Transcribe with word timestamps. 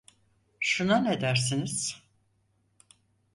Şuna 0.59 0.97
ne 1.01 1.21
dersiniz? 1.21 2.03